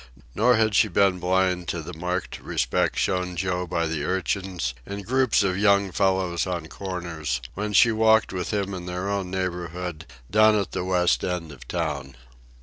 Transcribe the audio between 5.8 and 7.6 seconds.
fellows on corners,